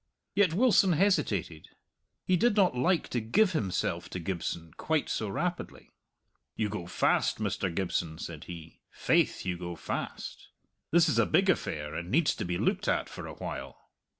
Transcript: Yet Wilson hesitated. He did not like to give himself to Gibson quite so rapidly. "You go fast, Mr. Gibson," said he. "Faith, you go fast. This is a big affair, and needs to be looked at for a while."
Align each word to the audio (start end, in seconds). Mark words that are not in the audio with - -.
Yet 0.33 0.55
Wilson 0.55 0.93
hesitated. 0.93 1.67
He 2.25 2.35
did 2.35 2.55
not 2.55 2.75
like 2.75 3.07
to 3.09 3.21
give 3.21 3.51
himself 3.51 4.09
to 4.09 4.19
Gibson 4.19 4.71
quite 4.75 5.09
so 5.09 5.29
rapidly. 5.29 5.91
"You 6.55 6.69
go 6.69 6.87
fast, 6.87 7.37
Mr. 7.37 7.71
Gibson," 7.71 8.17
said 8.17 8.45
he. 8.45 8.81
"Faith, 8.89 9.45
you 9.45 9.59
go 9.59 9.75
fast. 9.75 10.47
This 10.89 11.07
is 11.07 11.19
a 11.19 11.27
big 11.27 11.51
affair, 11.51 11.93
and 11.93 12.09
needs 12.09 12.33
to 12.37 12.45
be 12.45 12.57
looked 12.57 12.87
at 12.87 13.09
for 13.09 13.27
a 13.27 13.35
while." 13.35 13.91